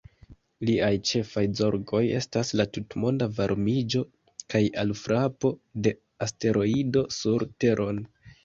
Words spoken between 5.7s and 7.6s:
de asteroido sur